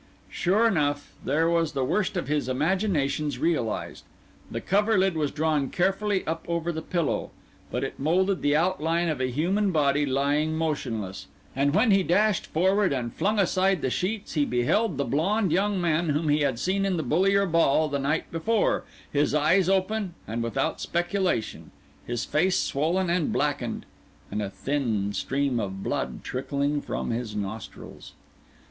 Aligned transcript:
Sure 0.31 0.67
enough, 0.67 1.13
there 1.23 1.47
was 1.47 1.73
the 1.73 1.85
worst 1.85 2.17
of 2.17 2.27
his 2.27 2.49
imaginations 2.49 3.37
realised. 3.37 4.03
The 4.49 4.59
coverlid 4.59 5.15
was 5.15 5.29
drawn 5.29 5.69
carefully 5.69 6.25
up 6.25 6.43
over 6.47 6.71
the 6.71 6.81
pillow, 6.81 7.29
but 7.69 7.83
it 7.83 7.99
moulded 7.99 8.41
the 8.41 8.55
outline 8.55 9.09
of 9.09 9.21
a 9.21 9.29
human 9.29 9.69
body 9.69 10.03
lying 10.07 10.57
motionless; 10.57 11.27
and 11.55 11.75
when 11.75 11.91
he 11.91 12.01
dashed 12.01 12.47
forward 12.47 12.91
and 12.93 13.13
flung 13.13 13.37
aside 13.37 13.83
the 13.83 13.91
sheets, 13.91 14.33
he 14.33 14.43
beheld 14.43 14.97
the 14.97 15.05
blond 15.05 15.51
young 15.51 15.79
man 15.79 16.09
whom 16.09 16.29
he 16.29 16.39
had 16.39 16.57
seen 16.57 16.83
in 16.83 16.97
the 16.97 17.03
Bullier 17.03 17.45
Ball 17.45 17.87
the 17.87 17.99
night 17.99 18.31
before, 18.31 18.83
his 19.13 19.35
eyes 19.35 19.69
open 19.69 20.15
and 20.27 20.41
without 20.41 20.81
speculation, 20.81 21.69
his 22.07 22.25
face 22.25 22.57
swollen 22.57 23.07
and 23.11 23.31
blackened, 23.31 23.85
and 24.31 24.41
a 24.41 24.49
thin 24.49 25.13
stream 25.13 25.59
of 25.59 25.83
blood 25.83 26.23
trickling 26.23 26.81
from 26.81 27.11
his 27.11 27.35
nostrils. 27.35 28.13